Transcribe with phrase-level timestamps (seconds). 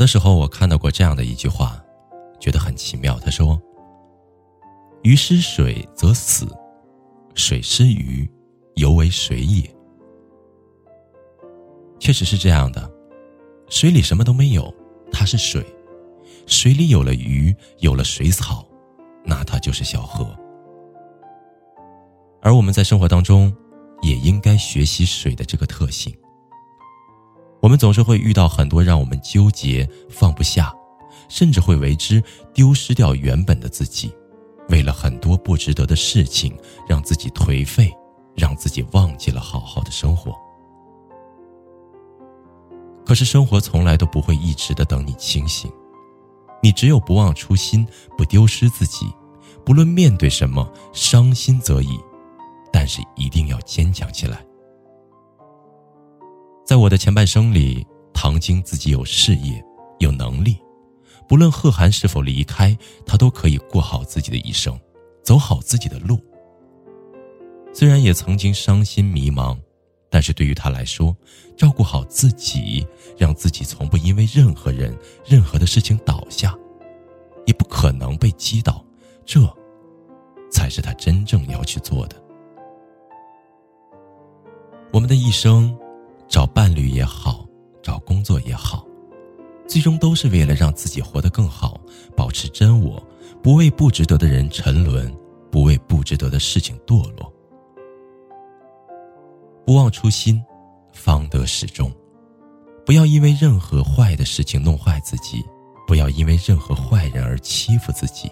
[0.00, 1.78] 的时候，我看到过这样的一句话，
[2.40, 3.20] 觉得很奇妙。
[3.20, 3.60] 他说
[5.04, 6.48] ：“鱼失水则死，
[7.34, 8.26] 水失鱼，
[8.76, 9.70] 犹为水也。”
[12.00, 12.90] 确实是这样的，
[13.68, 14.74] 水里什么都没有，
[15.12, 15.62] 它是水；
[16.46, 18.66] 水里有了鱼，有了水草，
[19.22, 20.34] 那它就是小河。
[22.40, 23.54] 而我们在生活当中，
[24.00, 26.10] 也应该学习水的这个特性。
[27.60, 30.72] 我们总是会遇到很多让我们纠结、放不下，
[31.28, 32.22] 甚至会为之
[32.54, 34.10] 丢失掉原本的自己，
[34.68, 36.56] 为了很多不值得的事情，
[36.88, 37.92] 让自己颓废，
[38.34, 40.34] 让自己忘记了好好的生活。
[43.04, 45.70] 可是生活从来都不会一直的等你清醒，
[46.62, 49.12] 你只有不忘初心，不丢失自己，
[49.66, 51.98] 不论面对什么，伤心则已，
[52.72, 54.44] 但是一定要坚强起来。
[56.70, 59.60] 在我的前半生里，唐晶自己有事业，
[59.98, 60.56] 有能力，
[61.26, 64.78] 不论贺涵是否离开，她都可以过好自己的一生，
[65.20, 66.16] 走好自己的路。
[67.74, 69.58] 虽然也曾经伤心迷茫，
[70.08, 71.12] 但是对于他来说，
[71.56, 72.86] 照顾好自己，
[73.18, 76.56] 让自己从不因为任何人、任何的事情倒下，
[77.46, 78.86] 也不可能被击倒，
[79.26, 79.40] 这，
[80.52, 82.14] 才是他真正要去做的。
[84.92, 85.76] 我们的一生。
[86.30, 87.44] 找伴侣也好，
[87.82, 88.86] 找工作也好，
[89.66, 91.78] 最终都是为了让自己活得更好，
[92.16, 93.04] 保持真我，
[93.42, 95.12] 不为不值得的人沉沦，
[95.50, 97.30] 不为不值得的事情堕落。
[99.66, 100.40] 不忘初心，
[100.92, 101.92] 方得始终。
[102.86, 105.44] 不要因为任何坏的事情弄坏自己，
[105.84, 108.30] 不要因为任何坏人而欺负自己。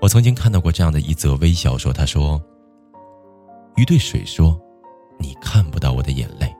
[0.00, 2.42] 我曾经看到过这样的一则微小说，他说
[3.76, 4.58] ：“鱼对水说。”
[5.40, 6.54] 看不到我的眼泪，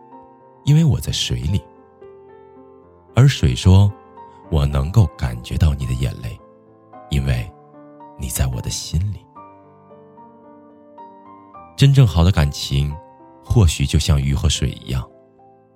[0.64, 1.62] 因为我在水里。
[3.14, 3.92] 而水说
[4.50, 6.38] ：“我能够感觉到你的眼泪，
[7.10, 7.50] 因为
[8.18, 9.24] 你在我的心里。”
[11.76, 12.94] 真正好的感情，
[13.44, 15.06] 或许就像鱼和水一样，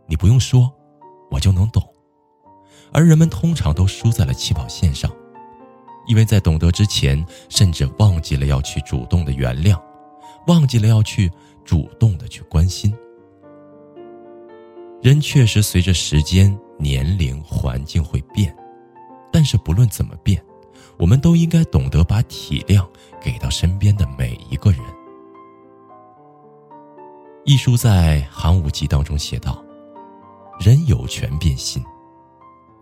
[0.06, 0.72] 你不用说，
[1.30, 1.82] 我就能懂。
[2.92, 5.10] 而人们通常都输在了起跑线上，
[6.06, 9.80] 因为在懂得之前，甚至忘记了要去主动的原谅，
[10.46, 11.30] 忘记了要去。
[11.64, 12.94] 主动的去关心，
[15.02, 18.54] 人确实随着时间、年龄、环境会变，
[19.32, 20.42] 但是不论怎么变，
[20.98, 22.86] 我们都应该懂得把体谅
[23.20, 24.80] 给到身边的每一个人。
[27.44, 29.62] 一书在《寒武纪》当中写道
[30.60, 31.82] ：“人有权变心，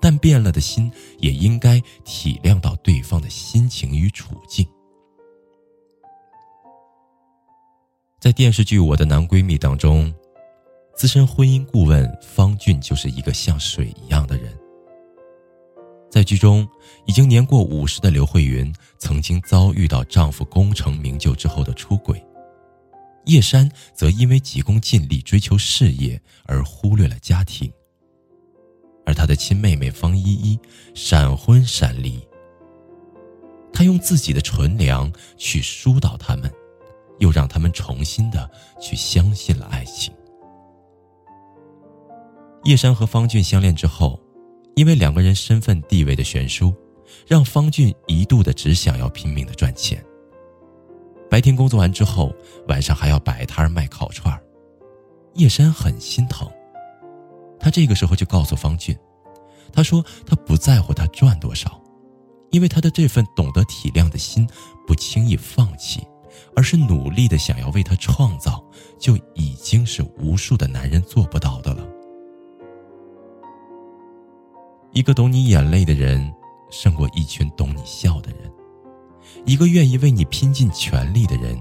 [0.00, 4.66] 但变了的心也应该体谅到对方的心情与处境。”
[8.22, 10.14] 在电视剧《我的男闺蜜》当中，
[10.94, 14.56] 资深婚姻顾问方俊就是一个像水一样的人。
[16.08, 16.64] 在剧中，
[17.04, 22.24] 已经年过五十的刘慧云曾经遭遇到丈夫功成名就之后的出轨，
[23.24, 27.72] 叶珊则因为急功近利追求事业而忽略了家庭，
[29.04, 30.56] 而她的亲妹妹方依依
[30.94, 32.24] 闪婚闪离，
[33.72, 36.48] 她用自己的纯良去疏导他们。
[37.22, 38.50] 又让他们重新的
[38.80, 40.12] 去相信了爱情。
[42.64, 44.20] 叶珊和方俊相恋之后，
[44.74, 46.74] 因为两个人身份地位的悬殊，
[47.24, 50.04] 让方俊一度的只想要拼命的赚钱。
[51.30, 52.34] 白天工作完之后，
[52.66, 54.36] 晚上还要摆摊卖烤串
[55.34, 56.50] 叶珊很心疼，
[57.58, 58.96] 他这个时候就告诉方俊，
[59.72, 61.80] 他说他不在乎他赚多少，
[62.50, 64.46] 因为他的这份懂得体谅的心，
[64.86, 66.04] 不轻易放弃。
[66.54, 68.64] 而是努力的想要为他创造，
[68.98, 71.86] 就已经是无数的男人做不到的了。
[74.92, 76.32] 一个懂你眼泪的人，
[76.70, 78.50] 胜过一群懂你笑的人；
[79.46, 81.58] 一个愿意为你拼尽全力的人，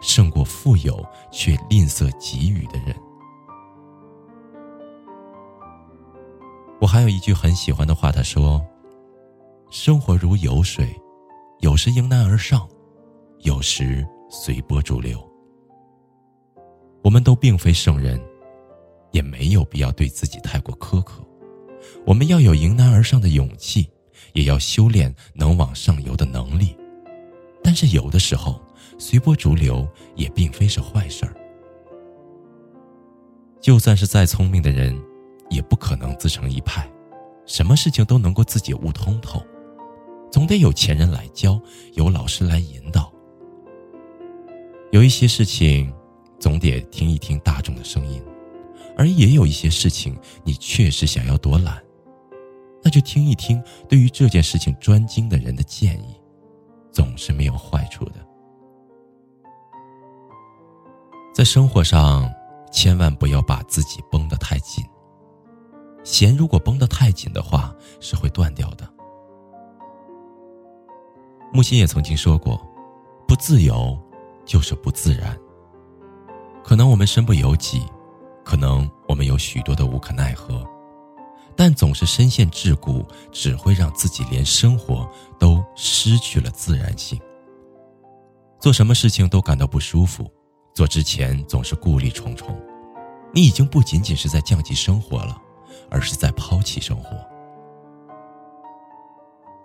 [0.00, 2.94] 胜过富有却吝啬给予的人。
[6.80, 8.60] 我还有一句很喜欢的话，他说
[9.70, 10.92] ：“生活如有水，
[11.60, 12.68] 有时迎难而上，
[13.42, 14.04] 有时。”
[14.34, 15.22] 随波逐流。
[17.04, 18.18] 我们都并非圣人，
[19.10, 21.22] 也没有必要对自己太过苛刻。
[22.06, 23.86] 我们要有迎难而上的勇气，
[24.32, 26.74] 也要修炼能往上游的能力。
[27.62, 28.58] 但是有的时候，
[28.98, 31.36] 随波逐流也并非是坏事儿。
[33.60, 34.98] 就算是再聪明的人，
[35.50, 36.90] 也不可能自成一派，
[37.44, 39.42] 什么事情都能够自己悟通透。
[40.30, 41.60] 总得有前人来教，
[41.92, 43.11] 有老师来引导。
[44.92, 45.90] 有一些事情，
[46.38, 48.22] 总得听一听大众的声音，
[48.94, 51.82] 而也有一些事情，你确实想要躲懒，
[52.84, 56.20] 那就听一听对于这件事情专精的人的建议，
[56.92, 58.16] 总是没有坏处的。
[61.34, 62.30] 在生活上，
[62.70, 64.84] 千万不要把自己绷得太紧。
[66.04, 68.86] 弦如果绷得太紧的话，是会断掉的。
[71.50, 72.60] 木心也曾经说过
[73.26, 73.98] ：“不自由，
[74.44, 75.38] 就是不自然。”
[76.64, 77.82] 可能我们身不由己，
[78.44, 80.64] 可能我们有许多的无可奈何，
[81.56, 85.08] 但总是深陷桎梏，只会让自己连生活
[85.38, 87.20] 都失去了自然性。
[88.60, 90.30] 做什么事情都感到不舒服，
[90.72, 92.56] 做之前总是顾虑重重。
[93.34, 95.36] 你已经不仅仅是在降级生活了，
[95.90, 97.16] 而是在抛弃生活。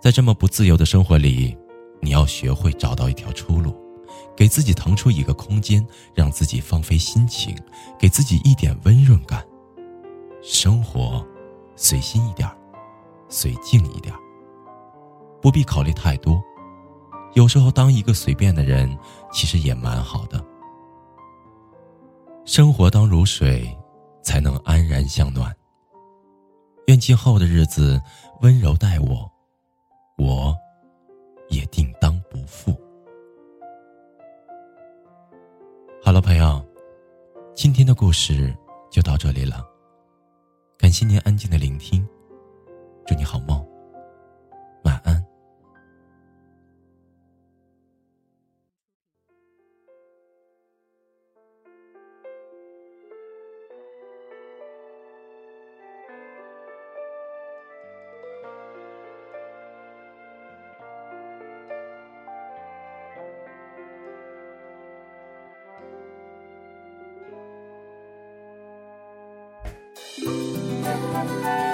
[0.00, 1.56] 在这么不自由的生活里。
[2.00, 3.74] 你要学会找到一条出路，
[4.38, 7.58] 给自己腾出一个空间，让自己放飞心情，
[7.98, 9.44] 给自己一点温润感。
[10.44, 11.26] 生活，
[11.74, 12.48] 随心一点
[13.28, 14.14] 随静一点
[15.42, 16.40] 不必考虑太多。
[17.34, 18.96] 有时候，当一个随便的人，
[19.32, 20.40] 其实也蛮好的。
[22.44, 23.76] 生活当如水，
[24.22, 25.52] 才能安然向暖。
[26.86, 28.00] 愿今后的日子
[28.42, 29.28] 温柔待我，
[30.16, 30.56] 我。
[31.48, 32.77] 也定当不负。
[36.08, 36.64] 好了，朋友，
[37.54, 38.56] 今天的故事
[38.90, 39.62] 就到这里了。
[40.78, 42.02] 感谢您安静的聆听，
[43.06, 43.62] 祝你好梦。
[71.00, 71.67] 追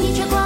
[0.00, 0.43] 你却光。